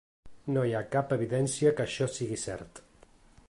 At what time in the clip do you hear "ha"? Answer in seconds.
0.77-0.81